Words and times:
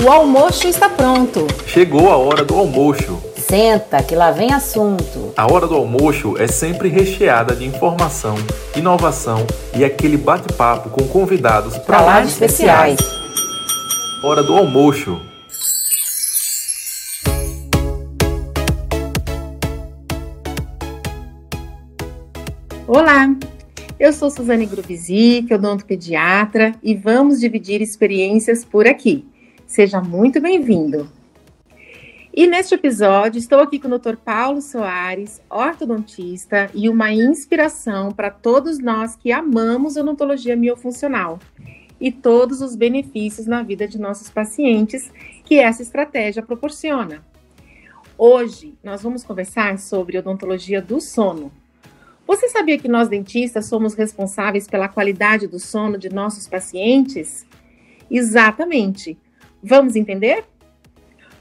O 0.00 0.10
almoço 0.10 0.66
está 0.66 0.88
pronto. 0.88 1.46
Chegou 1.66 2.10
a 2.10 2.16
hora 2.16 2.42
do 2.42 2.56
almoço. 2.56 3.22
Senta, 3.36 4.02
que 4.02 4.14
lá 4.14 4.30
vem 4.30 4.50
assunto. 4.50 5.34
A 5.36 5.52
hora 5.52 5.66
do 5.66 5.74
almoço 5.74 6.34
é 6.38 6.46
sempre 6.46 6.88
recheada 6.88 7.54
de 7.54 7.66
informação, 7.66 8.34
inovação 8.74 9.46
e 9.76 9.84
aquele 9.84 10.16
bate-papo 10.16 10.88
com 10.88 11.06
convidados 11.08 11.76
para 11.76 12.00
lá 12.00 12.20
de 12.22 12.28
especiais. 12.28 12.98
Hora 14.24 14.42
do 14.42 14.56
almoço. 14.56 15.20
Olá, 22.88 23.28
eu 24.00 24.12
sou 24.14 24.30
Suzane 24.30 24.64
Grubizic, 24.64 25.52
odontopediatra, 25.52 26.74
e 26.82 26.94
vamos 26.94 27.38
dividir 27.38 27.82
experiências 27.82 28.64
por 28.64 28.86
aqui. 28.86 29.31
Seja 29.72 30.02
muito 30.02 30.38
bem-vindo. 30.38 31.10
E 32.30 32.46
neste 32.46 32.74
episódio, 32.74 33.38
estou 33.38 33.58
aqui 33.58 33.78
com 33.78 33.88
o 33.88 33.98
Dr. 33.98 34.16
Paulo 34.16 34.60
Soares, 34.60 35.40
ortodontista 35.48 36.70
e 36.74 36.90
uma 36.90 37.10
inspiração 37.10 38.12
para 38.12 38.30
todos 38.30 38.78
nós 38.78 39.16
que 39.16 39.32
amamos 39.32 39.96
odontologia 39.96 40.54
miofuncional 40.54 41.38
e 41.98 42.12
todos 42.12 42.60
os 42.60 42.76
benefícios 42.76 43.46
na 43.46 43.62
vida 43.62 43.88
de 43.88 43.98
nossos 43.98 44.28
pacientes 44.28 45.10
que 45.42 45.58
essa 45.58 45.80
estratégia 45.80 46.42
proporciona. 46.42 47.24
Hoje, 48.18 48.74
nós 48.84 49.02
vamos 49.02 49.24
conversar 49.24 49.78
sobre 49.78 50.18
odontologia 50.18 50.82
do 50.82 51.00
sono. 51.00 51.50
Você 52.26 52.46
sabia 52.50 52.78
que 52.78 52.88
nós 52.88 53.08
dentistas 53.08 53.64
somos 53.64 53.94
responsáveis 53.94 54.68
pela 54.68 54.86
qualidade 54.86 55.46
do 55.46 55.58
sono 55.58 55.96
de 55.96 56.10
nossos 56.10 56.46
pacientes? 56.46 57.46
Exatamente. 58.10 59.16
Vamos 59.62 59.94
entender? 59.94 60.44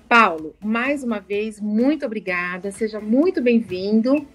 Paulo, 0.08 0.54
mais 0.64 1.04
uma 1.04 1.20
vez, 1.20 1.60
muito 1.60 2.06
obrigada, 2.06 2.72
seja 2.72 3.00
muito 3.00 3.42
bem-vindo. 3.42 4.28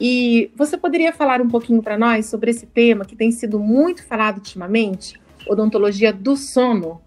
E 0.00 0.50
você 0.56 0.78
poderia 0.78 1.12
falar 1.12 1.42
um 1.42 1.48
pouquinho 1.48 1.82
para 1.82 1.98
nós 1.98 2.26
sobre 2.26 2.50
esse 2.50 2.64
tema 2.64 3.04
que 3.04 3.14
tem 3.14 3.30
sido 3.30 3.58
muito 3.58 4.02
falado 4.06 4.36
ultimamente, 4.36 5.20
odontologia 5.46 6.10
do 6.10 6.36
sono? 6.36 7.02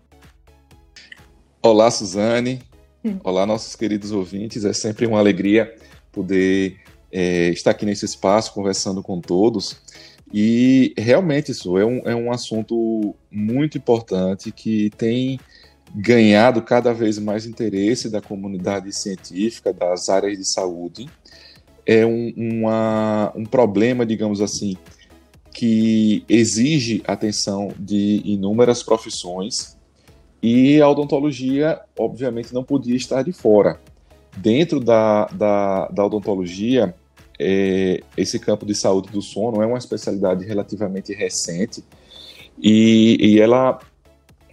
Olá, 1.60 1.90
Suzane. 1.90 2.62
Hum. 3.04 3.18
Olá, 3.24 3.46
nossos 3.48 3.76
queridos 3.76 4.12
ouvintes. 4.12 4.64
É 4.64 4.74
sempre 4.74 5.08
uma 5.08 5.18
alegria 5.18 5.74
poder 6.12 6.78
é, 7.12 7.50
estar 7.50 7.72
aqui 7.72 7.86
nesse 7.86 8.06
espaço 8.06 8.54
conversando 8.54 9.02
com 9.02 9.20
todos. 9.20 9.82
E 10.32 10.94
realmente 10.98 11.52
isso 11.52 11.78
é 11.80 11.86
um, 11.86 12.00
é 12.06 12.16
um 12.16 12.32
assunto 12.32 13.16
muito 13.32 13.78
importante 13.78 14.52
que 14.52 14.92
tem 14.92 15.40
ganhado 15.94 16.62
cada 16.62 16.94
vez 16.94 17.18
mais 17.20 17.46
interesse 17.46 18.10
da 18.10 18.22
comunidade 18.22 18.92
científica, 18.94 19.74
das 19.74 20.10
áreas 20.10 20.38
de 20.38 20.46
saúde. 20.46 21.10
É 21.86 22.06
um, 22.06 22.34
uma, 22.36 23.32
um 23.36 23.46
problema, 23.46 24.06
digamos 24.06 24.42
assim, 24.42 24.78
que 25.54 26.24
exige 26.30 27.04
atenção 27.06 27.74
de 27.78 28.22
inúmeras 28.24 28.82
profissões 28.84 29.78
e 30.42 30.82
a 30.82 30.90
odontologia, 30.90 31.80
obviamente, 31.98 32.54
não 32.54 32.64
podia 32.64 32.96
estar 32.96 33.24
de 33.24 33.32
fora. 33.32 33.80
Dentro 34.38 34.80
da, 34.80 35.26
da, 35.26 35.88
da 35.88 36.06
odontologia, 36.06 36.96
é, 37.38 38.02
esse 38.16 38.40
campo 38.40 38.66
de 38.66 38.74
saúde 38.74 39.10
do 39.10 39.22
sono 39.22 39.62
é 39.62 39.66
uma 39.66 39.78
especialidade 39.78 40.46
relativamente 40.46 41.14
recente 41.14 41.84
e, 42.58 43.18
e 43.20 43.40
ela 43.40 43.80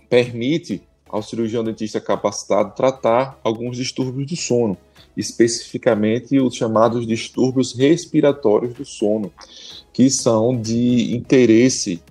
permite 0.08 0.83
ao 1.09 1.23
cirurgião 1.23 1.64
dentista 1.64 2.01
capacitado 2.01 2.75
tratar 2.75 3.39
alguns 3.42 3.77
distúrbios 3.77 4.27
do 4.27 4.37
sono, 4.37 4.77
especificamente 5.17 6.39
os 6.39 6.55
chamados 6.55 7.06
distúrbios 7.06 7.75
respiratórios 7.75 8.74
do 8.74 8.85
sono, 8.85 9.33
que 9.92 10.11
são 10.11 10.61
de 10.61 11.14
interesse 11.14 12.02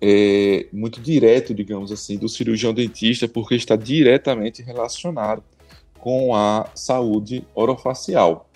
é, 0.00 0.66
muito 0.72 1.00
direto, 1.00 1.54
digamos 1.54 1.92
assim, 1.92 2.16
do 2.16 2.28
cirurgião 2.28 2.74
dentista, 2.74 3.28
porque 3.28 3.54
está 3.54 3.76
diretamente 3.76 4.62
relacionado 4.62 5.42
com 5.98 6.34
a 6.34 6.68
saúde 6.74 7.44
orofacial. 7.54 8.48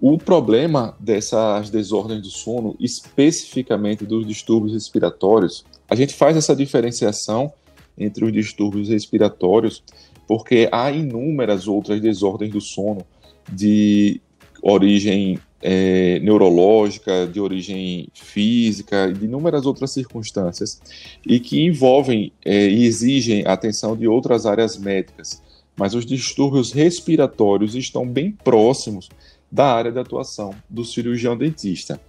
O 0.00 0.18
problema 0.18 0.94
dessas 1.00 1.70
desordens 1.70 2.20
do 2.20 2.30
sono, 2.30 2.76
especificamente 2.78 4.04
dos 4.04 4.26
distúrbios 4.26 4.74
respiratórios, 4.74 5.64
a 5.88 5.94
gente 5.94 6.12
faz 6.14 6.36
essa 6.36 6.54
diferenciação 6.54 7.52
entre 7.98 8.24
os 8.24 8.32
distúrbios 8.32 8.88
respiratórios, 8.88 9.82
porque 10.26 10.68
há 10.72 10.90
inúmeras 10.90 11.68
outras 11.68 12.00
desordens 12.00 12.52
do 12.52 12.60
sono 12.60 13.06
de 13.50 14.20
origem 14.62 15.38
é, 15.62 16.18
neurológica, 16.20 17.26
de 17.26 17.40
origem 17.40 18.08
física, 18.14 19.12
de 19.12 19.24
inúmeras 19.24 19.66
outras 19.66 19.92
circunstâncias, 19.92 20.80
e 21.26 21.40
que 21.40 21.64
envolvem 21.64 22.32
é, 22.44 22.68
e 22.68 22.84
exigem 22.84 23.44
a 23.46 23.52
atenção 23.52 23.96
de 23.96 24.06
outras 24.06 24.46
áreas 24.46 24.76
médicas. 24.76 25.42
Mas 25.76 25.94
os 25.94 26.06
distúrbios 26.06 26.72
respiratórios 26.72 27.74
estão 27.74 28.06
bem 28.06 28.32
próximos 28.32 29.08
da 29.50 29.72
área 29.72 29.92
de 29.92 29.98
atuação 29.98 30.54
do 30.68 30.84
cirurgião 30.84 31.36
dentista. 31.36 32.00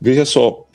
Veja 0.00 0.24
só, 0.24 0.66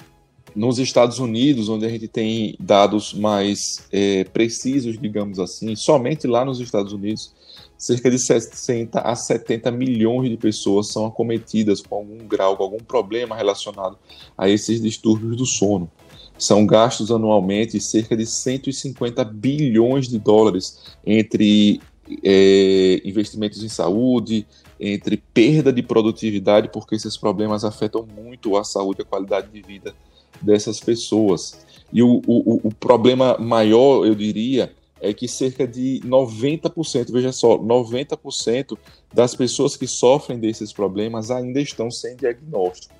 nos 0.56 0.80
Estados 0.80 1.20
Unidos, 1.20 1.70
onde 1.70 1.86
a 1.86 1.90
gente 1.90 2.08
tem 2.08 2.56
dados 2.60 3.14
mais 3.14 3.88
é, 3.92 4.24
precisos, 4.26 5.00
digamos 5.00 5.40
assim, 5.40 5.76
somente 5.76 6.28
lá 6.28 6.44
nos 6.44 6.60
Estados 6.60 6.94
Unidos, 6.94 7.34
cerca 7.78 8.12
de 8.12 8.20
60 8.20 9.00
a 9.00 9.16
70 9.16 9.72
milhões 9.72 10.30
de 10.30 10.38
pessoas 10.38 10.92
são 10.92 11.06
acometidas 11.06 11.82
com 11.82 11.96
algum 11.96 12.18
grau, 12.28 12.58
com 12.58 12.64
algum 12.64 12.78
problema 12.78 13.36
relacionado 13.36 13.98
a 14.38 14.50
esses 14.50 14.82
distúrbios 14.82 15.38
do 15.38 15.46
sono. 15.46 15.90
São 16.38 16.66
gastos 16.66 17.12
anualmente 17.12 17.80
cerca 17.80 18.16
de 18.16 18.26
150 18.26 19.24
bilhões 19.26 20.08
de 20.08 20.20
dólares 20.20 20.80
entre 21.06 21.82
é, 22.24 23.02
investimentos 23.06 23.64
em 23.64 23.70
saúde, 23.70 24.46
entre 24.80 25.18
perda 25.18 25.72
de 25.72 25.84
produtividade, 25.84 26.70
porque 26.72 26.96
esses 26.96 27.18
problemas 27.18 27.66
afetam 27.66 28.06
muito 28.06 28.56
a 28.58 28.64
saúde 28.64 29.02
e 29.02 29.04
a 29.04 29.06
qualidade 29.06 29.50
de 29.52 29.62
vida 29.62 29.94
dessas 30.42 30.80
pessoas. 30.80 31.66
E 31.92 32.04
o, 32.04 32.22
o, 32.28 32.68
o 32.68 32.74
problema 32.74 33.38
maior, 33.38 34.06
eu 34.06 34.14
diria, 34.14 34.72
é 35.02 35.14
que 35.14 35.28
cerca 35.28 35.68
de 35.68 36.02
90%, 36.06 37.12
veja 37.12 37.32
só, 37.32 37.58
90% 37.58 38.78
das 39.14 39.34
pessoas 39.34 39.76
que 39.76 39.88
sofrem 39.88 40.40
desses 40.40 40.74
problemas 40.74 41.32
ainda 41.32 41.60
estão 41.60 41.90
sem 41.90 42.16
diagnóstico. 42.16 42.94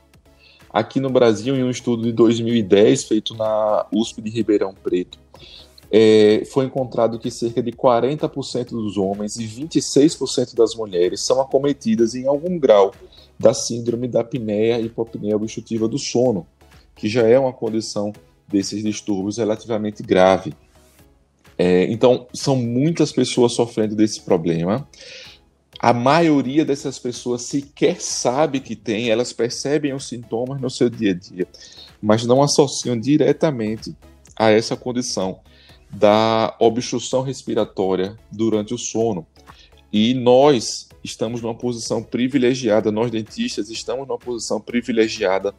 Aqui 0.70 1.00
no 1.00 1.10
Brasil, 1.10 1.56
em 1.56 1.64
um 1.64 1.70
estudo 1.70 2.04
de 2.04 2.12
2010 2.12 3.04
feito 3.04 3.36
na 3.36 3.86
USP 3.92 4.22
de 4.22 4.30
Ribeirão 4.30 4.74
Preto, 4.74 5.18
é, 5.92 6.44
foi 6.52 6.66
encontrado 6.66 7.18
que 7.18 7.32
cerca 7.32 7.64
de 7.64 7.72
40% 7.72 8.70
dos 8.70 8.96
homens 8.96 9.38
e 9.38 9.46
26% 9.46 10.56
das 10.56 10.76
mulheres 10.76 11.26
são 11.26 11.42
acometidas 11.42 12.14
em 12.14 12.28
algum 12.28 12.60
grau 12.60 12.94
da 13.40 13.54
síndrome 13.54 14.08
da 14.08 14.22
apneia 14.22 14.80
e 14.80 14.86
hipopneia 14.86 15.36
obstrutiva 15.36 15.88
do 15.88 15.98
sono, 15.98 16.46
que 17.00 17.08
já 17.08 17.26
é 17.26 17.40
uma 17.40 17.54
condição 17.54 18.12
desses 18.46 18.84
distúrbios 18.84 19.38
relativamente 19.38 20.04
grave. 20.04 20.54
É, 21.58 21.86
então, 21.86 22.28
são 22.34 22.58
muitas 22.58 23.14
pessoas 23.14 23.54
sofrendo 23.54 23.96
desse 23.96 24.22
problema. 24.22 24.86
A 25.80 25.94
maioria 25.94 26.66
dessas 26.66 27.00
pessoas 27.00 27.44
sequer 27.44 28.02
sabe 28.02 28.60
que 28.60 28.76
tem, 28.76 29.10
elas 29.10 29.32
percebem 29.32 29.94
os 29.94 30.10
sintomas 30.10 30.60
no 30.60 30.70
seu 30.70 30.90
dia 30.90 31.12
a 31.12 31.14
dia, 31.14 31.48
mas 32.02 32.26
não 32.26 32.44
associam 32.44 33.00
diretamente 33.00 33.96
a 34.36 34.52
essa 34.52 34.76
condição 34.76 35.40
da 35.90 36.54
obstrução 36.60 37.22
respiratória 37.22 38.18
durante 38.30 38.74
o 38.74 38.78
sono. 38.78 39.26
E 39.92 40.14
nós 40.14 40.90
estamos 41.02 41.42
numa 41.42 41.56
posição 41.56 42.04
privilegiada, 42.04 42.92
nós 42.92 43.10
dentistas 43.10 43.70
estamos 43.70 44.06
numa 44.06 44.20
posição 44.20 44.60
privilegiada 44.60 45.56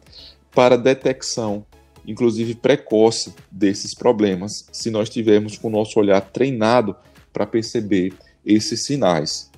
para 0.53 0.77
detecção, 0.77 1.65
inclusive 2.05 2.55
precoce, 2.55 3.33
desses 3.51 3.93
problemas, 3.93 4.65
se 4.71 4.89
nós 4.89 5.09
tivermos 5.09 5.57
com 5.57 5.67
o 5.67 5.71
nosso 5.71 5.99
olhar 5.99 6.21
treinado 6.21 6.95
para 7.31 7.45
perceber 7.45 8.13
esses 8.45 8.85
sinais. 8.85 9.49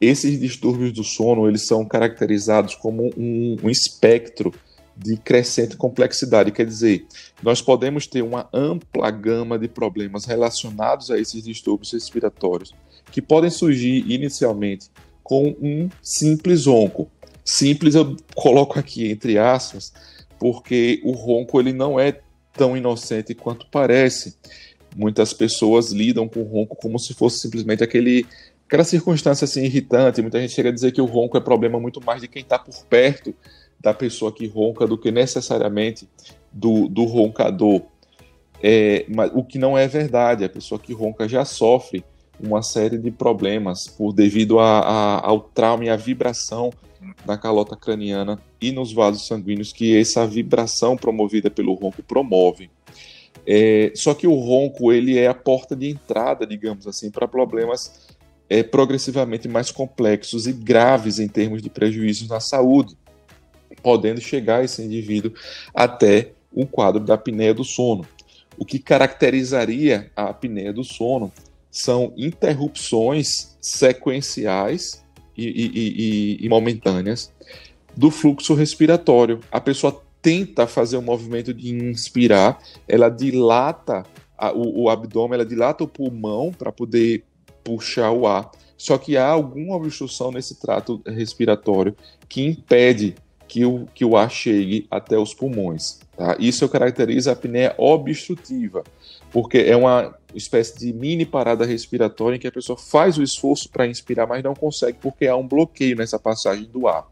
Esses 0.00 0.38
distúrbios 0.40 0.92
do 0.92 1.04
sono, 1.04 1.48
eles 1.48 1.66
são 1.66 1.84
caracterizados 1.84 2.74
como 2.74 3.10
um, 3.16 3.56
um 3.62 3.70
espectro 3.70 4.52
de 4.96 5.16
crescente 5.16 5.76
complexidade. 5.76 6.52
Quer 6.52 6.66
dizer, 6.66 7.06
nós 7.42 7.60
podemos 7.62 8.06
ter 8.06 8.22
uma 8.22 8.48
ampla 8.52 9.10
gama 9.10 9.58
de 9.58 9.68
problemas 9.68 10.24
relacionados 10.24 11.10
a 11.10 11.18
esses 11.18 11.42
distúrbios 11.42 11.92
respiratórios, 11.92 12.74
que 13.10 13.22
podem 13.22 13.50
surgir 13.50 14.10
inicialmente 14.10 14.88
com 15.22 15.56
um 15.60 15.88
simples 16.02 16.66
ronco. 16.66 17.10
Simples 17.44 17.94
eu 17.94 18.16
coloco 18.34 18.78
aqui 18.78 19.10
entre 19.10 19.38
aspas, 19.38 19.92
porque 20.40 21.00
o 21.04 21.12
ronco 21.12 21.60
ele 21.60 21.72
não 21.72 22.00
é 22.00 22.18
tão 22.54 22.74
inocente 22.76 23.34
quanto 23.34 23.66
parece. 23.70 24.34
muitas 24.96 25.32
pessoas 25.32 25.92
lidam 25.92 26.26
com 26.26 26.40
o 26.40 26.44
ronco 26.44 26.74
como 26.74 26.98
se 26.98 27.14
fosse 27.14 27.38
simplesmente 27.38 27.84
aquele 27.84 28.26
aquela 28.66 28.84
circunstância 28.84 29.44
assim 29.44 29.64
irritante. 29.64 30.22
Muita 30.22 30.40
gente 30.40 30.54
chega 30.54 30.70
a 30.70 30.72
dizer 30.72 30.92
que 30.92 31.00
o 31.00 31.04
ronco 31.04 31.36
é 31.36 31.40
problema 31.40 31.78
muito 31.78 32.00
mais 32.04 32.20
de 32.22 32.28
quem 32.28 32.42
está 32.42 32.58
por 32.58 32.84
perto 32.86 33.34
da 33.80 33.92
pessoa 33.92 34.32
que 34.32 34.46
ronca 34.46 34.86
do 34.86 34.96
que 34.96 35.10
necessariamente 35.10 36.08
do, 36.52 36.88
do 36.88 37.04
roncador. 37.04 37.82
É, 38.62 39.04
mas, 39.08 39.30
o 39.34 39.42
que 39.42 39.58
não 39.58 39.76
é 39.76 39.88
verdade, 39.88 40.44
a 40.44 40.48
pessoa 40.48 40.78
que 40.78 40.92
ronca 40.92 41.28
já 41.28 41.44
sofre 41.44 42.04
uma 42.38 42.62
série 42.62 42.96
de 42.96 43.10
problemas 43.10 43.88
por 43.88 44.12
devido 44.12 44.60
a, 44.60 44.80
a, 44.80 45.26
ao 45.26 45.40
trauma 45.40 45.84
e 45.84 45.90
à 45.90 45.96
vibração 45.96 46.72
na 47.26 47.36
calota 47.36 47.76
craniana 47.76 48.38
e 48.60 48.72
nos 48.72 48.92
vasos 48.92 49.26
sanguíneos 49.26 49.72
que 49.72 49.96
essa 49.96 50.26
vibração 50.26 50.96
promovida 50.96 51.50
pelo 51.50 51.74
ronco 51.74 52.02
promove. 52.02 52.70
É, 53.46 53.92
só 53.94 54.14
que 54.14 54.26
o 54.26 54.34
ronco 54.34 54.92
ele 54.92 55.18
é 55.18 55.26
a 55.26 55.34
porta 55.34 55.74
de 55.74 55.88
entrada, 55.88 56.46
digamos 56.46 56.86
assim, 56.86 57.10
para 57.10 57.26
problemas 57.26 58.08
é, 58.48 58.62
progressivamente 58.62 59.48
mais 59.48 59.70
complexos 59.70 60.46
e 60.46 60.52
graves 60.52 61.18
em 61.18 61.28
termos 61.28 61.62
de 61.62 61.70
prejuízos 61.70 62.28
na 62.28 62.40
saúde, 62.40 62.96
podendo 63.82 64.20
chegar 64.20 64.64
esse 64.64 64.82
indivíduo 64.82 65.32
até 65.74 66.32
um 66.54 66.66
quadro 66.66 67.02
da 67.02 67.14
apneia 67.14 67.54
do 67.54 67.64
sono. 67.64 68.04
O 68.58 68.64
que 68.64 68.78
caracterizaria 68.78 70.10
a 70.14 70.24
apneia 70.24 70.72
do 70.72 70.84
sono 70.84 71.32
são 71.70 72.12
interrupções 72.16 73.56
sequenciais 73.60 75.02
e, 75.36 75.46
e, 75.46 76.44
e, 76.44 76.48
momentâneas 76.48 77.32
do 77.96 78.10
fluxo 78.10 78.54
respiratório. 78.54 79.40
A 79.50 79.60
pessoa 79.60 80.02
tenta 80.22 80.66
fazer 80.66 80.96
um 80.96 81.02
movimento 81.02 81.52
de 81.54 81.74
inspirar, 81.74 82.60
ela 82.86 83.08
dilata 83.08 84.04
a, 84.36 84.52
o, 84.52 84.82
o, 84.82 84.90
abdômen, 84.90 85.34
ela 85.34 85.46
dilata 85.46 85.84
o 85.84 85.88
pulmão 85.88 86.52
para 86.52 86.70
poder 86.70 87.24
puxar 87.64 88.10
o 88.10 88.26
ar. 88.26 88.50
Só 88.76 88.96
que 88.96 89.16
há 89.16 89.26
alguma 89.26 89.76
obstrução 89.76 90.30
nesse 90.30 90.58
trato 90.58 91.02
respiratório 91.06 91.94
que 92.28 92.42
impede 92.42 93.14
que 93.50 93.64
o, 93.64 93.84
que 93.92 94.04
o 94.04 94.16
ar 94.16 94.30
chegue 94.30 94.86
até 94.88 95.18
os 95.18 95.34
pulmões. 95.34 95.98
Tá? 96.16 96.36
Isso 96.38 96.68
caracteriza 96.68 97.30
a 97.30 97.32
apneia 97.32 97.74
obstrutiva, 97.76 98.84
porque 99.32 99.58
é 99.58 99.76
uma 99.76 100.14
espécie 100.32 100.78
de 100.78 100.92
mini 100.92 101.26
parada 101.26 101.66
respiratória 101.66 102.36
em 102.36 102.38
que 102.38 102.46
a 102.46 102.52
pessoa 102.52 102.78
faz 102.78 103.18
o 103.18 103.24
esforço 103.24 103.68
para 103.68 103.88
inspirar, 103.88 104.28
mas 104.28 104.44
não 104.44 104.54
consegue 104.54 104.98
porque 105.02 105.26
há 105.26 105.34
um 105.34 105.48
bloqueio 105.48 105.96
nessa 105.96 106.16
passagem 106.16 106.66
do 106.66 106.86
ar. 106.86 107.08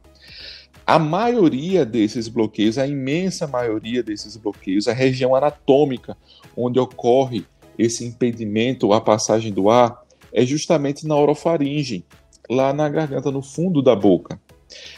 A 0.87 0.96
maioria 0.96 1.85
desses 1.85 2.29
bloqueios, 2.29 2.79
a 2.79 2.87
imensa 2.87 3.49
maioria 3.49 4.00
desses 4.00 4.37
bloqueios, 4.37 4.87
a 4.87 4.93
região 4.93 5.34
anatômica 5.34 6.17
onde 6.56 6.79
ocorre 6.79 7.44
esse 7.76 8.05
impedimento 8.05 8.93
à 8.93 9.00
passagem 9.00 9.52
do 9.52 9.69
ar 9.69 10.05
é 10.32 10.46
justamente 10.46 11.05
na 11.05 11.17
orofaringe, 11.17 12.05
lá 12.49 12.73
na 12.73 12.88
garganta, 12.88 13.29
no 13.29 13.43
fundo 13.43 13.82
da 13.82 13.96
boca. 13.96 14.41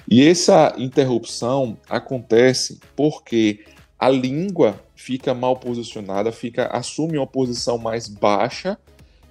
E 0.09 0.27
essa 0.27 0.75
interrupção 0.77 1.77
acontece 1.89 2.81
porque 2.97 3.65
a 3.99 4.09
língua 4.09 4.81
fica 4.95 5.33
mal 5.35 5.57
posicionada, 5.57 6.33
fica 6.33 6.67
assume 6.67 7.19
uma 7.19 7.27
posição 7.27 7.79
mais 7.79 8.09
baixa 8.09 8.79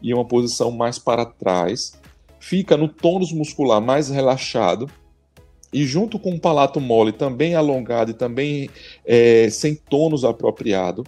e 0.02 0.14
uma 0.14 0.26
posição 0.26 0.72
mais 0.72 0.98
para 0.98 1.26
trás, 1.26 2.00
fica 2.40 2.78
no 2.78 2.88
tônus 2.88 3.32
muscular 3.32 3.82
mais 3.82 4.10
relaxado 4.10 4.90
e 5.72 5.86
junto 5.86 6.18
com 6.18 6.34
o 6.34 6.40
palato 6.40 6.80
mole 6.80 7.12
também 7.12 7.56
alongado 7.56 8.12
e 8.12 8.14
também 8.14 8.70
é, 9.06 9.50
sem 9.50 9.76
tônus 9.76 10.24
apropriado, 10.24 11.06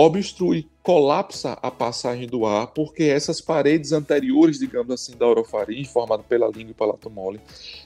obstrui, 0.00 0.68
colapsa 0.80 1.58
a 1.60 1.72
passagem 1.72 2.28
do 2.28 2.46
ar, 2.46 2.68
porque 2.68 3.02
essas 3.02 3.40
paredes 3.40 3.90
anteriores, 3.90 4.60
digamos 4.60 4.92
assim, 4.92 5.16
da 5.16 5.26
orofaringe, 5.26 5.88
formada 5.88 6.22
pela 6.22 6.46
língua 6.46 6.70
e 6.70 6.74
palato 6.74 7.10
mole, 7.10 7.40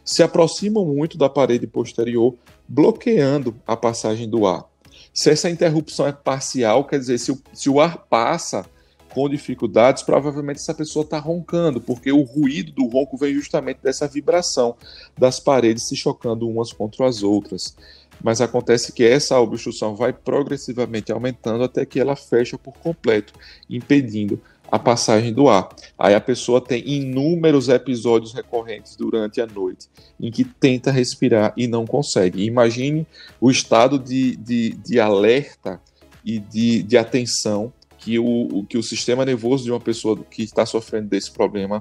se 0.04 0.22
aproximam 0.22 0.84
muito 0.84 1.16
da 1.16 1.30
parede 1.30 1.66
posterior, 1.66 2.34
bloqueando 2.68 3.56
a 3.66 3.74
passagem 3.74 4.28
do 4.28 4.46
ar. 4.46 4.66
Se 5.14 5.30
essa 5.30 5.48
interrupção 5.48 6.06
é 6.06 6.12
parcial, 6.12 6.84
quer 6.84 6.98
dizer, 6.98 7.16
se 7.16 7.32
o, 7.32 7.38
se 7.54 7.70
o 7.70 7.80
ar 7.80 7.96
passa 8.10 8.66
com 9.14 9.26
dificuldades, 9.26 10.02
provavelmente 10.02 10.58
essa 10.58 10.74
pessoa 10.74 11.04
está 11.04 11.18
roncando, 11.18 11.80
porque 11.80 12.12
o 12.12 12.22
ruído 12.22 12.72
do 12.72 12.88
ronco 12.88 13.16
vem 13.16 13.32
justamente 13.32 13.80
dessa 13.82 14.06
vibração 14.06 14.76
das 15.16 15.40
paredes 15.40 15.88
se 15.88 15.96
chocando 15.96 16.46
umas 16.46 16.72
contra 16.72 17.06
as 17.06 17.22
outras. 17.22 17.74
Mas 18.22 18.40
acontece 18.40 18.92
que 18.92 19.04
essa 19.04 19.38
obstrução 19.38 19.96
vai 19.96 20.12
progressivamente 20.12 21.10
aumentando 21.10 21.64
até 21.64 21.84
que 21.84 21.98
ela 21.98 22.16
fecha 22.16 22.56
por 22.56 22.74
completo, 22.74 23.32
impedindo 23.68 24.40
a 24.70 24.78
passagem 24.78 25.34
do 25.34 25.50
ar. 25.50 25.68
Aí 25.98 26.14
a 26.14 26.20
pessoa 26.20 26.58
tem 26.58 26.82
inúmeros 26.88 27.68
episódios 27.68 28.32
recorrentes 28.32 28.96
durante 28.96 29.38
a 29.40 29.46
noite 29.46 29.88
em 30.18 30.30
que 30.30 30.44
tenta 30.44 30.90
respirar 30.90 31.52
e 31.56 31.66
não 31.66 31.86
consegue. 31.86 32.44
Imagine 32.44 33.06
o 33.38 33.50
estado 33.50 33.98
de, 33.98 34.34
de, 34.36 34.70
de 34.70 34.98
alerta 34.98 35.78
e 36.24 36.38
de, 36.38 36.82
de 36.82 36.96
atenção 36.96 37.70
que 37.98 38.18
o, 38.18 38.64
que 38.68 38.78
o 38.78 38.82
sistema 38.82 39.24
nervoso 39.24 39.64
de 39.64 39.70
uma 39.70 39.78
pessoa 39.78 40.18
que 40.30 40.42
está 40.42 40.66
sofrendo 40.66 41.08
desse 41.08 41.30
problema 41.30 41.80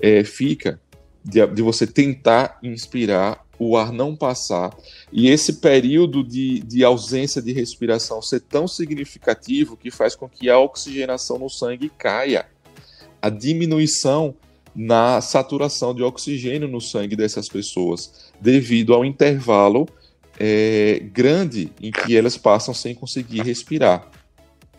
é, 0.00 0.24
fica, 0.24 0.80
de, 1.24 1.46
de, 1.46 1.62
você 1.62 1.86
tentar 1.86 2.58
inspirar, 2.62 3.44
o 3.60 3.76
ar 3.76 3.92
não 3.92 4.16
passar, 4.16 4.74
e 5.12 5.28
esse 5.28 5.60
período 5.60 6.24
de, 6.24 6.60
de 6.60 6.82
ausência 6.82 7.42
de 7.42 7.52
respiração 7.52 8.22
ser 8.22 8.40
tão 8.40 8.66
significativo 8.66 9.76
que 9.76 9.90
faz 9.90 10.16
com 10.16 10.26
que 10.26 10.48
a 10.48 10.58
oxigenação 10.58 11.38
no 11.38 11.50
sangue 11.50 11.90
caia. 11.90 12.46
A 13.20 13.28
diminuição 13.28 14.34
na 14.74 15.20
saturação 15.20 15.94
de 15.94 16.02
oxigênio 16.02 16.66
no 16.66 16.80
sangue 16.80 17.14
dessas 17.14 17.50
pessoas, 17.50 18.30
devido 18.40 18.94
ao 18.94 19.04
intervalo 19.04 19.86
é, 20.38 21.02
grande 21.12 21.70
em 21.82 21.90
que 21.90 22.16
elas 22.16 22.38
passam 22.38 22.72
sem 22.72 22.94
conseguir 22.94 23.42
respirar. 23.42 24.10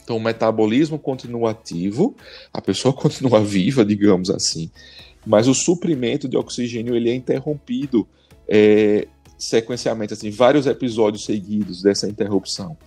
Então, 0.04 0.18
o 0.18 0.20
metabolismo 0.20 0.98
continua 0.98 1.52
ativo, 1.52 2.16
a 2.52 2.60
pessoa 2.60 2.92
continua 2.98 3.44
viva, 3.44 3.86
digamos 3.86 4.32
assim, 4.32 4.72
mas 5.24 5.48
o 5.48 5.54
suprimento 5.54 6.28
de 6.28 6.36
oxigênio 6.36 6.96
ele 6.96 7.12
é 7.12 7.14
interrompido 7.14 8.08
é, 8.48 9.08
sequencialmente, 9.38 10.14
assim, 10.14 10.30
vários 10.30 10.68
episódios 10.68 11.26
seguidos 11.26 11.82
dessa 11.82 12.08
interrupção. 12.08 12.78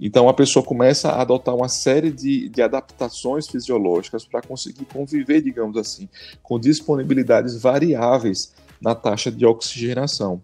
Então, 0.00 0.28
a 0.28 0.34
pessoa 0.34 0.64
começa 0.64 1.08
a 1.08 1.22
adotar 1.22 1.54
uma 1.54 1.68
série 1.68 2.10
de, 2.10 2.48
de 2.48 2.60
adaptações 2.60 3.48
fisiológicas 3.48 4.26
para 4.26 4.42
conseguir 4.42 4.84
conviver, 4.84 5.40
digamos 5.40 5.76
assim, 5.76 6.08
com 6.42 6.60
disponibilidades 6.60 7.60
variáveis 7.60 8.54
na 8.80 8.94
taxa 8.94 9.30
de 9.30 9.46
oxigenação. 9.46 10.42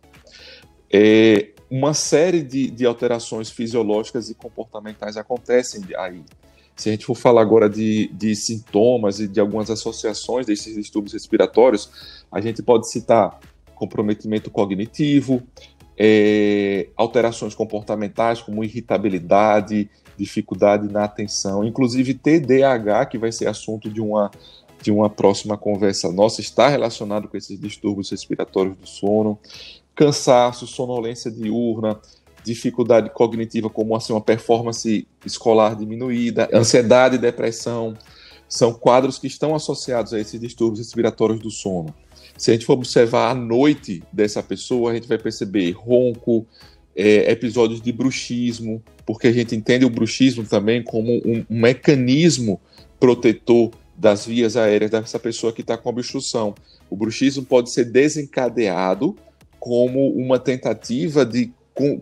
É, 0.91 1.51
uma 1.71 1.95
série 1.95 2.43
de, 2.43 2.71
de 2.71 2.87
alterações 2.87 3.51
fisiológicas 3.51 4.31
e 4.31 4.35
comportamentais 4.35 5.17
acontecem 5.17 5.83
aí. 5.97 6.23
Se 6.75 6.89
a 6.89 6.93
gente 6.93 7.05
for 7.05 7.15
falar 7.15 7.43
agora 7.43 7.69
de, 7.69 8.09
de 8.09 8.35
sintomas 8.35 9.21
e 9.21 9.29
de 9.29 9.39
algumas 9.39 9.71
associações 9.71 10.47
desses 10.47 10.75
distúrbios 10.75 11.13
respiratórios, 11.13 11.91
a 12.31 12.41
gente 12.41 12.63
pode 12.63 12.91
citar 12.91 13.39
comprometimento 13.83 14.49
cognitivo, 14.49 15.43
é, 15.99 16.89
alterações 16.97 17.53
comportamentais 17.53 18.41
como 18.41 18.63
irritabilidade, 18.63 19.91
dificuldade 20.17 20.87
na 20.91 21.05
atenção, 21.05 21.65
inclusive 21.65 22.15
TDAH, 22.15 23.07
que 23.07 23.19
vai 23.19 23.33
ser 23.33 23.49
assunto 23.49 23.91
de 23.91 24.01
uma, 24.01 24.31
de 24.81 24.93
uma 24.93 25.11
próxima 25.11 25.59
conversa 25.59 26.13
nossa, 26.13 26.41
está 26.41 26.69
relacionado 26.69 27.27
com 27.27 27.37
esses 27.37 27.59
distúrbios 27.59 28.11
respiratórios 28.11 28.77
do 28.77 28.87
sono, 28.87 29.37
cansaço, 29.97 30.65
sonolência 30.65 31.29
diurna, 31.29 32.01
dificuldade 32.45 33.11
cognitiva, 33.11 33.69
como 33.69 33.97
assim, 33.97 34.13
uma 34.13 34.21
performance 34.21 35.07
escolar 35.27 35.75
diminuída, 35.75 36.49
ansiedade 36.53 37.17
e 37.17 37.19
depressão, 37.19 37.97
são 38.49 38.73
quadros 38.73 39.19
que 39.19 39.27
estão 39.27 39.57
associados 39.57 40.13
a 40.13 40.21
esses 40.21 40.41
distúrbios 40.41 40.79
respiratórios 40.79 41.41
do 41.41 41.51
sono. 41.51 41.93
Se 42.37 42.51
a 42.51 42.55
gente 42.55 42.67
for 42.67 42.75
observar 42.75 43.31
a 43.31 43.35
noite 43.35 44.03
dessa 44.13 44.43
pessoa, 44.43 44.91
a 44.91 44.95
gente 44.95 45.09
vai 45.09 45.19
perceber 45.19 45.73
ronco, 45.73 46.47
é, 46.95 47.31
episódios 47.31 47.81
de 47.81 47.93
bruxismo, 47.93 48.83
porque 49.07 49.27
a 49.27 49.33
gente 49.33 49.55
entende 49.55 49.85
o 49.85 49.91
bruxismo 49.91 50.45
também 50.45 50.83
como 50.83 51.13
um, 51.25 51.45
um 51.49 51.61
mecanismo 51.61 52.61
protetor 53.01 53.71
das 53.97 54.27
vias 54.27 54.57
aéreas 54.57 54.91
dessa 54.91 55.19
pessoa 55.19 55.53
que 55.53 55.61
está 55.61 55.77
com 55.77 55.89
obstrução. 55.89 56.55
O 56.91 56.97
bruxismo 56.97 57.45
pode 57.45 57.71
ser 57.71 57.87
desencadeado 57.87 59.17
como 59.59 60.09
uma 60.11 60.39
tentativa 60.39 61.25
de 61.25 61.53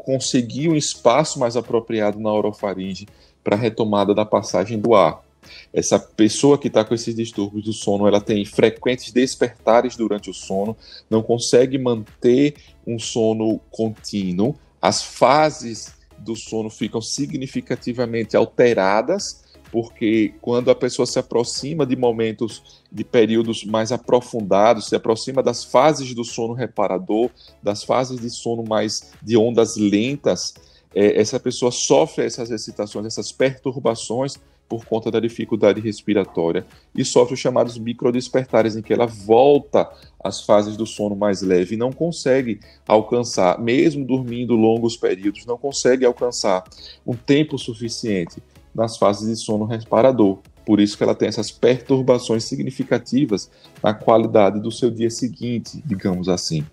conseguir 0.05 0.69
um 0.69 0.77
espaço 0.77 1.39
mais 1.39 1.57
apropriado 1.57 2.19
na 2.19 2.33
orofaringe 2.33 3.07
para 3.45 3.57
retomada 3.57 4.15
da 4.15 4.25
passagem 4.25 4.79
do 4.79 4.95
ar. 4.95 5.23
Essa 5.73 5.99
pessoa 5.99 6.59
que 6.59 6.69
está 6.69 6.85
com 6.85 6.95
esses 6.95 7.15
distúrbios 7.15 7.65
do 7.65 7.73
sono, 7.73 8.07
ela 8.07 8.21
tem 8.21 8.45
frequentes 8.45 9.13
despertares 9.13 9.97
durante 9.97 10.31
o 10.31 10.35
sono, 10.35 10.77
não 11.09 11.23
consegue 11.23 11.79
manter 11.79 12.55
um 12.87 12.99
sono 12.99 13.61
contínuo, 13.71 14.57
as 14.81 15.03
fases 15.03 15.95
do 16.19 16.37
sono 16.37 16.69
ficam 16.69 17.01
significativamente 17.01 18.37
alteradas 18.37 19.49
porque 19.71 20.35
quando 20.41 20.71
a 20.71 20.75
pessoa 20.75 21.07
se 21.07 21.19
aproxima 21.19 21.87
de 21.87 21.95
momentos, 21.97 22.83
de 22.91 23.05
períodos 23.05 23.65
mais 23.65 23.93
aprofundados, 23.93 24.89
se 24.89 24.97
aproxima 24.97 25.43
das 25.43 25.65
fases 25.65 26.13
do 26.15 26.25
sono 26.25 26.53
reparador, 26.53 27.31
das 27.63 27.85
fases 27.85 28.21
de 28.21 28.31
sono 28.31 28.65
mais 28.65 29.13
de 29.23 29.37
ondas 29.37 29.77
lentas, 29.77 30.55
é, 30.95 31.21
essa 31.21 31.39
pessoa 31.39 31.71
sofre 31.71 32.25
essas 32.25 32.51
excitações, 32.51 33.07
essas 33.07 33.31
perturbações 33.31 34.37
por 34.71 34.85
conta 34.85 35.11
da 35.11 35.19
dificuldade 35.19 35.81
respiratória 35.81 36.65
e 36.95 37.05
sofre 37.05 37.35
os 37.35 37.41
chamados 37.41 37.77
microdespertares, 37.77 38.77
em 38.77 38.83
que 38.83 38.93
ela 38.93 39.05
volta 39.05 39.91
às 40.23 40.45
fases 40.45 40.77
do 40.77 40.87
sono 40.87 41.17
mais 41.17 41.43
leve 41.43 41.75
e 41.75 41.79
não 41.79 41.91
consegue 41.91 42.61
alcançar, 42.87 43.61
mesmo 43.61 44.07
dormindo 44.07 44.55
longos 44.55 44.97
períodos, 44.97 45.45
não 45.45 45.59
consegue 45.59 46.05
alcançar 46.05 46.63
um 47.05 47.15
tempo 47.15 47.59
suficiente 47.59 48.41
nas 48.73 48.97
fases 48.97 49.29
de 49.29 49.35
sono 49.35 49.65
reparador. 49.65 50.39
Por 50.65 50.79
isso 50.79 50.97
que 50.97 51.03
ela 51.03 51.17
tem 51.17 51.27
essas 51.27 51.51
perturbações 51.51 52.45
significativas 52.45 53.51
na 53.83 53.93
qualidade 53.93 54.61
do 54.61 54.71
seu 54.71 54.89
dia 54.89 55.11
seguinte, 55.11 55.83
digamos 55.85 56.29
assim. 56.29 56.65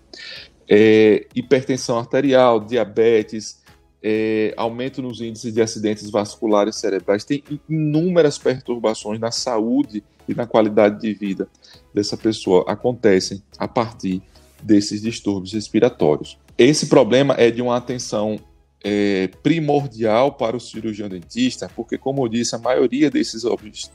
É, 0.70 1.26
hipertensão 1.34 1.98
arterial, 1.98 2.60
diabetes, 2.60 3.57
é, 4.02 4.54
aumento 4.56 5.02
nos 5.02 5.20
índices 5.20 5.52
de 5.52 5.60
acidentes 5.60 6.08
vasculares 6.10 6.76
cerebrais, 6.76 7.24
tem 7.24 7.42
inúmeras 7.68 8.38
perturbações 8.38 9.18
na 9.18 9.30
saúde 9.30 10.04
e 10.28 10.34
na 10.34 10.46
qualidade 10.46 11.00
de 11.00 11.12
vida 11.14 11.48
dessa 11.92 12.16
pessoa. 12.16 12.64
Acontecem 12.68 13.42
a 13.58 13.66
partir 13.66 14.22
desses 14.62 15.02
distúrbios 15.02 15.52
respiratórios. 15.52 16.38
Esse 16.56 16.86
problema 16.86 17.34
é 17.38 17.50
de 17.50 17.62
uma 17.62 17.76
atenção 17.76 18.38
é, 18.82 19.28
primordial 19.42 20.32
para 20.32 20.56
o 20.56 20.60
cirurgião 20.60 21.08
dentista, 21.08 21.70
porque, 21.74 21.98
como 21.98 22.24
eu 22.24 22.28
disse, 22.28 22.54
a 22.54 22.58
maioria 22.58 23.10
desses, 23.10 23.42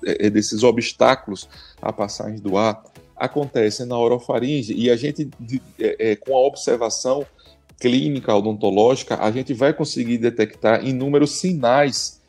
é, 0.06 0.30
desses 0.30 0.64
obstáculos 0.64 1.48
à 1.82 1.92
passagem 1.92 2.40
do 2.40 2.58
ar 2.58 2.84
acontecem 3.16 3.86
na 3.86 3.98
orofaringe. 3.98 4.74
E 4.74 4.90
a 4.90 4.96
gente, 4.96 5.30
é, 5.80 6.12
é, 6.12 6.16
com 6.16 6.36
a 6.36 6.42
observação 6.42 7.26
clínica 7.80 8.36
odontológica, 8.36 9.18
a 9.18 9.32
gente 9.32 9.54
vai 9.54 9.74
conseguir 9.74 10.18
detectar 10.18 10.86
inúmeros 10.86 11.32
sinais 11.32 12.22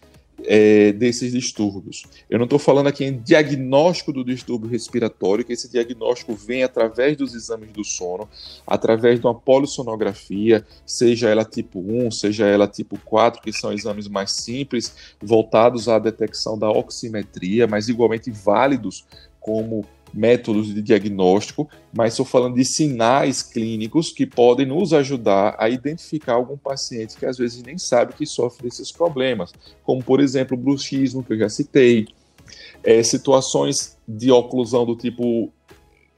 é, 0.42 0.92
desses 0.92 1.32
distúrbios. 1.32 2.04
Eu 2.28 2.38
não 2.38 2.44
estou 2.44 2.58
falando 2.58 2.88
aqui 2.88 3.04
em 3.04 3.18
diagnóstico 3.18 4.12
do 4.12 4.24
distúrbio 4.24 4.68
respiratório, 4.68 5.44
que 5.44 5.52
esse 5.52 5.70
diagnóstico 5.70 6.34
vem 6.34 6.62
através 6.62 7.16
dos 7.16 7.34
exames 7.34 7.70
do 7.70 7.84
sono, 7.84 8.28
através 8.66 9.20
de 9.20 9.26
uma 9.26 9.34
polissonografia, 9.34 10.64
seja 10.84 11.28
ela 11.28 11.44
tipo 11.44 11.80
1, 11.80 12.10
seja 12.10 12.46
ela 12.46 12.66
tipo 12.66 12.98
4, 13.04 13.42
que 13.42 13.52
são 13.52 13.72
exames 13.72 14.08
mais 14.08 14.32
simples, 14.32 14.94
voltados 15.22 15.88
à 15.88 15.98
detecção 15.98 16.58
da 16.58 16.70
oximetria, 16.70 17.66
mas 17.66 17.88
igualmente 17.88 18.30
válidos 18.30 19.06
como 19.40 19.84
métodos 20.14 20.72
de 20.72 20.80
diagnóstico, 20.80 21.68
mas 21.92 22.12
estou 22.12 22.24
falando 22.24 22.54
de 22.54 22.64
sinais 22.64 23.42
clínicos 23.42 24.12
que 24.12 24.24
podem 24.24 24.66
nos 24.66 24.92
ajudar 24.92 25.56
a 25.58 25.68
identificar 25.68 26.34
algum 26.34 26.56
paciente 26.56 27.16
que 27.16 27.26
às 27.26 27.36
vezes 27.36 27.62
nem 27.62 27.76
sabe 27.76 28.14
que 28.14 28.24
sofre 28.24 28.68
desses 28.68 28.92
problemas, 28.92 29.52
como 29.82 30.02
por 30.02 30.20
exemplo 30.20 30.56
bruxismo, 30.56 31.22
que 31.22 31.32
eu 31.32 31.38
já 31.38 31.48
citei, 31.48 32.06
é, 32.82 33.02
situações 33.02 33.96
de 34.06 34.30
oclusão 34.30 34.86
do 34.86 34.94
tipo 34.94 35.50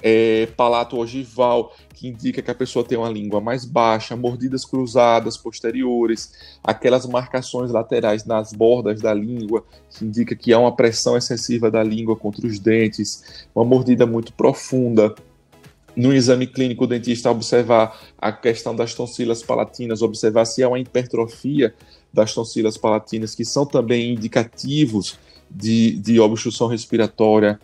é, 0.02 0.46
palato 0.56 0.98
ogival, 0.98 1.74
que 1.94 2.08
indica 2.08 2.42
que 2.42 2.50
a 2.50 2.54
pessoa 2.54 2.84
tem 2.84 2.98
uma 2.98 3.08
língua 3.08 3.40
mais 3.40 3.64
baixa, 3.64 4.14
mordidas 4.14 4.64
cruzadas 4.64 5.36
posteriores, 5.36 6.32
aquelas 6.62 7.06
marcações 7.06 7.70
laterais 7.70 8.24
nas 8.24 8.52
bordas 8.52 9.00
da 9.00 9.14
língua, 9.14 9.64
que 9.90 10.04
indica 10.04 10.36
que 10.36 10.52
há 10.52 10.58
uma 10.58 10.74
pressão 10.74 11.16
excessiva 11.16 11.70
da 11.70 11.82
língua 11.82 12.14
contra 12.14 12.46
os 12.46 12.58
dentes, 12.58 13.46
uma 13.54 13.64
mordida 13.64 14.06
muito 14.06 14.32
profunda. 14.32 15.14
No 15.96 16.12
exame 16.12 16.46
clínico, 16.46 16.84
o 16.84 16.86
dentista 16.86 17.30
observar 17.30 17.98
a 18.18 18.30
questão 18.30 18.76
das 18.76 18.94
tonsilas 18.94 19.42
palatinas, 19.42 20.02
observar 20.02 20.44
se 20.44 20.62
há 20.62 20.68
uma 20.68 20.78
hipertrofia 20.78 21.74
das 22.12 22.34
tonsilas 22.34 22.76
palatinas, 22.76 23.34
que 23.34 23.46
são 23.46 23.64
também 23.64 24.12
indicativos 24.12 25.18
de, 25.50 25.92
de 25.98 26.20
obstrução 26.20 26.66
respiratória, 26.68 27.58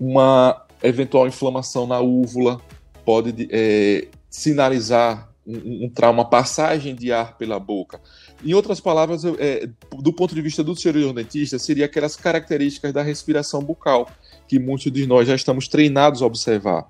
uma 0.00 0.65
eventual 0.82 1.26
inflamação 1.26 1.86
na 1.86 2.00
úvula 2.00 2.60
pode 3.04 3.48
é, 3.50 4.08
sinalizar 4.28 5.32
um, 5.46 5.84
um, 5.84 5.88
trauma, 5.88 6.24
passagem 6.28 6.94
de 6.94 7.12
ar 7.12 7.38
pela 7.38 7.58
boca. 7.58 8.00
Em 8.44 8.52
outras 8.52 8.80
palavras, 8.80 9.24
é, 9.38 9.68
do 9.98 10.12
ponto 10.12 10.34
de 10.34 10.42
vista 10.42 10.62
do 10.64 10.74
cirurgião 10.74 11.14
dentista, 11.14 11.58
seria 11.58 11.86
aquelas 11.86 12.16
características 12.16 12.92
da 12.92 13.02
respiração 13.02 13.62
bucal 13.62 14.10
que 14.48 14.58
muitos 14.58 14.90
de 14.90 15.06
nós 15.06 15.28
já 15.28 15.34
estamos 15.34 15.68
treinados 15.68 16.20
a 16.20 16.26
observar. 16.26 16.88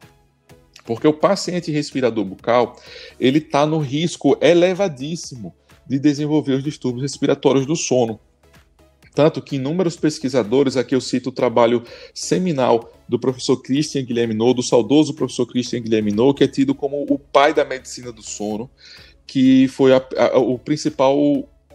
Porque 0.85 1.07
o 1.07 1.13
paciente 1.13 1.71
respirador 1.71 2.25
bucal, 2.25 2.77
ele 3.21 3.39
está 3.39 3.67
no 3.67 3.79
risco 3.79 4.39
elevadíssimo 4.41 5.55
de 5.87 5.99
desenvolver 5.99 6.55
os 6.55 6.65
distúrbios 6.65 7.03
respiratórios 7.03 7.67
do 7.67 7.77
sono. 7.77 8.19
Tanto 9.15 9.43
que 9.43 9.57
inúmeros 9.57 9.97
pesquisadores, 9.97 10.77
aqui 10.77 10.95
eu 10.95 11.01
cito 11.01 11.31
o 11.31 11.33
trabalho 11.33 11.83
seminal 12.15 12.93
do 13.09 13.19
professor 13.19 13.57
Christian 13.59 14.05
Guilherminot, 14.05 14.55
do 14.55 14.63
saudoso 14.63 15.15
professor 15.15 15.47
Christian 15.47 15.81
Guilherminot, 15.81 16.37
que 16.37 16.45
é 16.45 16.49
tido 16.49 16.75
como 16.75 17.05
o 17.09 17.19
pai 17.19 17.55
da 17.55 17.65
medicina 17.65 18.11
do 18.13 18.23
sono, 18.23 18.71
que 19.27 19.69
foi 19.69 19.93
a, 19.93 20.05
a, 20.17 20.39
o 20.39 20.59
principal 20.59 21.17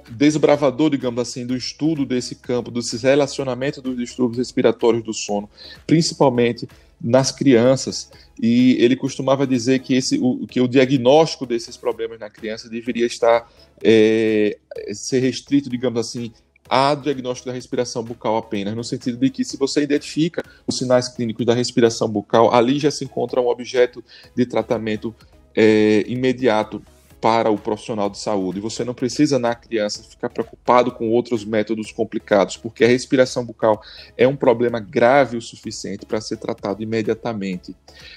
desbravador, 0.09 0.89
digamos 0.89 1.21
assim, 1.21 1.45
do 1.45 1.55
estudo 1.55 2.05
desse 2.05 2.35
campo, 2.35 2.71
desse 2.71 2.97
relacionamento 2.97 3.81
dos 3.81 3.95
distúrbios 3.95 4.37
respiratórios 4.37 5.03
do 5.03 5.13
sono, 5.13 5.49
principalmente 5.87 6.67
nas 6.99 7.31
crianças. 7.31 8.11
E 8.41 8.75
ele 8.79 8.95
costumava 8.95 9.47
dizer 9.47 9.79
que, 9.79 9.95
esse, 9.95 10.19
o, 10.21 10.45
que 10.47 10.59
o 10.59 10.67
diagnóstico 10.67 11.45
desses 11.45 11.77
problemas 11.77 12.19
na 12.19 12.29
criança 12.29 12.69
deveria 12.69 13.05
estar 13.05 13.49
é, 13.83 14.57
ser 14.93 15.19
restrito, 15.19 15.69
digamos 15.69 15.99
assim, 15.99 16.31
há 16.71 16.95
diagnóstico 16.95 17.49
da 17.49 17.53
respiração 17.53 18.01
bucal 18.01 18.37
apenas, 18.37 18.73
no 18.73 18.83
sentido 18.83 19.17
de 19.17 19.29
que 19.29 19.43
se 19.43 19.57
você 19.57 19.83
identifica 19.83 20.41
os 20.65 20.77
sinais 20.77 21.09
clínicos 21.09 21.45
da 21.45 21.53
respiração 21.53 22.07
bucal, 22.07 22.53
ali 22.53 22.79
já 22.79 22.89
se 22.89 23.03
encontra 23.03 23.41
um 23.41 23.49
objeto 23.49 24.01
de 24.33 24.45
tratamento 24.45 25.13
é, 25.53 26.05
imediato 26.07 26.81
para 27.19 27.51
o 27.51 27.57
profissional 27.57 28.09
de 28.09 28.17
saúde. 28.17 28.61
Você 28.61 28.85
não 28.85 28.93
precisa, 28.93 29.37
na 29.37 29.53
criança, 29.53 30.01
ficar 30.01 30.29
preocupado 30.29 30.93
com 30.93 31.11
outros 31.11 31.43
métodos 31.43 31.91
complicados, 31.91 32.55
porque 32.55 32.85
a 32.85 32.87
respiração 32.87 33.45
bucal 33.45 33.81
é 34.17 34.25
um 34.25 34.35
problema 34.35 34.79
grave 34.79 35.37
o 35.37 35.41
suficiente 35.41 36.05
para 36.05 36.21
ser 36.21 36.37
tratado 36.37 36.81
imediatamente. 36.81 37.75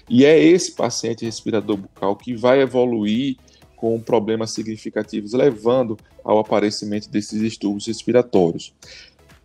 E 0.09 0.25
é 0.25 0.39
esse 0.39 0.73
paciente 0.73 1.25
respirador 1.25 1.77
bucal 1.77 2.15
que 2.17 2.35
vai 2.35 2.61
evoluir 2.63 3.37
com 3.77 4.01
problemas 4.01 4.53
significativos, 4.53 5.33
levando 5.33 5.99
ao 6.23 6.39
aparecimento 6.39 7.09
desses 7.09 7.41
distúrbios 7.41 7.87
respiratórios. 7.87 8.73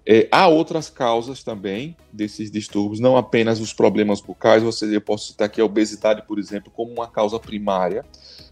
É, 0.05 0.27
há 0.31 0.47
outras 0.47 0.89
causas 0.89 1.43
também 1.43 1.95
desses 2.11 2.49
distúrbios, 2.49 2.99
não 2.99 3.15
apenas 3.15 3.59
os 3.59 3.73
problemas 3.73 4.19
bucais, 4.21 4.63
você, 4.63 4.95
eu 4.95 5.01
posso 5.01 5.27
citar 5.27 5.45
aqui 5.45 5.61
a 5.61 5.65
obesidade, 5.65 6.23
por 6.25 6.39
exemplo, 6.39 6.71
como 6.75 6.91
uma 6.91 7.07
causa 7.07 7.39
primária, 7.39 8.03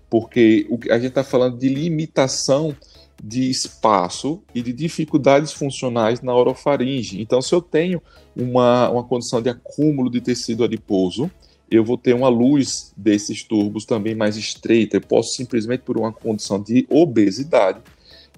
porque 0.09 0.67
o, 0.69 0.77
a 0.91 0.99
gente 0.99 1.07
está 1.07 1.23
falando 1.23 1.57
de 1.57 1.67
limitação 1.69 2.75
de 3.23 3.49
espaço 3.49 4.43
e 4.53 4.61
de 4.61 4.71
dificuldades 4.71 5.51
funcionais 5.51 6.21
na 6.21 6.35
orofaringe. 6.35 7.19
Então, 7.19 7.41
se 7.41 7.55
eu 7.55 7.61
tenho 7.61 8.01
uma, 8.35 8.89
uma 8.89 9.03
condição 9.03 9.41
de 9.41 9.49
acúmulo 9.49 10.09
de 10.09 10.21
tecido 10.21 10.63
adiposo, 10.63 11.31
eu 11.69 11.83
vou 11.83 11.97
ter 11.97 12.13
uma 12.13 12.29
luz 12.29 12.93
desses 12.95 13.43
turbos 13.43 13.85
também 13.85 14.15
mais 14.15 14.37
estreita. 14.37 14.97
Eu 14.97 15.01
posso 15.01 15.35
simplesmente, 15.35 15.81
por 15.81 15.97
uma 15.97 16.11
condição 16.11 16.61
de 16.61 16.85
obesidade, 16.89 17.79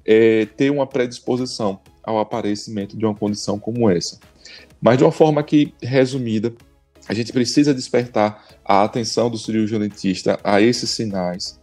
é, 0.06 0.46
ter 0.46 0.72
uma 0.72 0.88
predisposição 0.88 1.80
ao 2.04 2.20
aparecimento 2.20 2.98
de 2.98 3.06
uma 3.06 3.14
condição 3.14 3.60
como 3.60 3.90
essa. 3.90 4.20
Mas 4.82 4.98
de 4.98 5.04
uma 5.04 5.12
forma 5.12 5.44
que, 5.44 5.74
resumida, 5.82 6.54
a 7.08 7.14
gente 7.14 7.32
precisa 7.32 7.74
despertar 7.74 8.44
a 8.64 8.84
atenção 8.84 9.30
do 9.30 9.38
cirurgião 9.38 9.80
dentista 9.80 10.40
a 10.44 10.62
esses 10.62 10.90
sinais, 10.90 11.60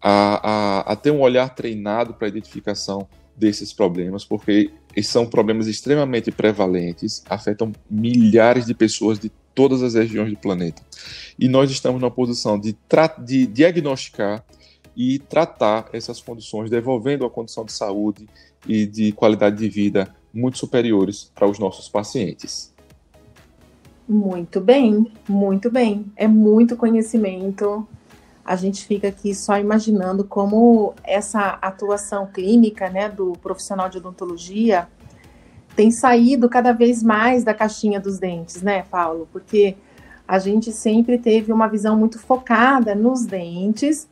a, 0.00 0.82
a, 0.88 0.92
a 0.92 0.96
ter 0.96 1.10
um 1.10 1.20
olhar 1.20 1.54
treinado 1.54 2.14
para 2.14 2.26
a 2.26 2.28
identificação 2.28 3.08
desses 3.36 3.72
problemas, 3.72 4.24
porque 4.24 4.70
são 5.02 5.26
problemas 5.26 5.66
extremamente 5.66 6.30
prevalentes, 6.30 7.22
afetam 7.28 7.72
milhares 7.90 8.66
de 8.66 8.74
pessoas 8.74 9.18
de 9.18 9.30
todas 9.56 9.82
as 9.82 9.94
regiões 9.94 10.30
do 10.30 10.36
planeta. 10.36 10.82
E 11.38 11.48
nós 11.48 11.70
estamos 11.70 12.00
na 12.00 12.10
posição 12.10 12.60
de, 12.60 12.76
de 13.24 13.46
diagnosticar 13.46 14.44
e 14.94 15.18
tratar 15.18 15.88
essas 15.94 16.20
condições, 16.20 16.70
devolvendo 16.70 17.24
a 17.24 17.30
condição 17.30 17.64
de 17.64 17.72
saúde 17.72 18.28
e 18.68 18.86
de 18.86 19.12
qualidade 19.12 19.56
de 19.56 19.68
vida 19.68 20.14
muito 20.32 20.58
superiores 20.58 21.32
para 21.34 21.48
os 21.48 21.58
nossos 21.58 21.88
pacientes. 21.88 22.72
Muito 24.06 24.60
bem, 24.60 25.10
muito 25.26 25.70
bem. 25.70 26.04
É 26.14 26.28
muito 26.28 26.76
conhecimento. 26.76 27.88
A 28.44 28.56
gente 28.56 28.84
fica 28.86 29.08
aqui 29.08 29.34
só 29.34 29.58
imaginando 29.58 30.22
como 30.22 30.94
essa 31.02 31.58
atuação 31.62 32.26
clínica, 32.26 32.90
né, 32.90 33.08
do 33.08 33.32
profissional 33.32 33.88
de 33.88 33.98
odontologia 33.98 34.86
tem 35.76 35.90
saído 35.90 36.48
cada 36.48 36.72
vez 36.72 37.02
mais 37.02 37.44
da 37.44 37.52
caixinha 37.52 38.00
dos 38.00 38.18
dentes, 38.18 38.62
né, 38.62 38.82
Paulo? 38.90 39.28
Porque 39.30 39.76
a 40.26 40.38
gente 40.38 40.72
sempre 40.72 41.18
teve 41.18 41.52
uma 41.52 41.68
visão 41.68 41.96
muito 41.96 42.18
focada 42.18 42.94
nos 42.94 43.26
dentes 43.26 44.08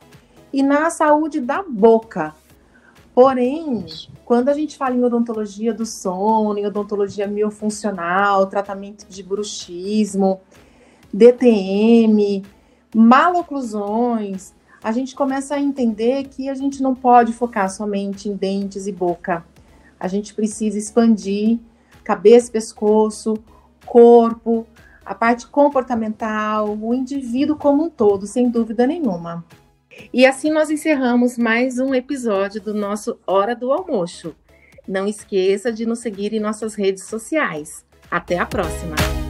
e 0.53 0.61
na 0.61 0.91
saúde 0.91 1.41
da 1.41 1.63
boca. 1.63 2.33
Porém, 3.15 3.85
quando 4.23 4.49
a 4.49 4.53
gente 4.53 4.77
fala 4.77 4.95
em 4.95 5.03
odontologia 5.03 5.73
do 5.73 5.85
sono, 5.85 6.59
em 6.59 6.65
odontologia 6.67 7.27
miofuncional, 7.27 8.45
tratamento 8.45 9.07
de 9.09 9.23
bruxismo, 9.23 10.41
DTM, 11.11 12.43
maloclusões, 12.93 14.53
a 14.83 14.91
gente 14.91 15.15
começa 15.15 15.55
a 15.55 15.59
entender 15.59 16.25
que 16.25 16.47
a 16.47 16.53
gente 16.53 16.83
não 16.83 16.93
pode 16.93 17.33
focar 17.33 17.69
somente 17.69 18.29
em 18.29 18.35
dentes 18.35 18.85
e 18.85 18.91
boca. 18.91 19.43
A 19.99 20.07
gente 20.07 20.33
precisa 20.33 20.77
expandir 20.77 21.59
cabeça, 22.03 22.51
pescoço, 22.51 23.35
corpo, 23.85 24.67
a 25.05 25.13
parte 25.13 25.47
comportamental, 25.47 26.77
o 26.77 26.93
indivíduo 26.93 27.55
como 27.55 27.83
um 27.83 27.89
todo, 27.89 28.25
sem 28.25 28.49
dúvida 28.49 28.87
nenhuma. 28.87 29.45
E 30.13 30.25
assim 30.25 30.51
nós 30.51 30.69
encerramos 30.69 31.37
mais 31.37 31.79
um 31.79 31.93
episódio 31.93 32.61
do 32.61 32.73
nosso 32.73 33.17
Hora 33.25 33.55
do 33.55 33.71
Almoço. 33.71 34.35
Não 34.87 35.07
esqueça 35.07 35.71
de 35.71 35.85
nos 35.85 35.99
seguir 35.99 36.33
em 36.33 36.39
nossas 36.39 36.75
redes 36.75 37.05
sociais. 37.05 37.85
Até 38.09 38.37
a 38.37 38.45
próxima! 38.45 39.24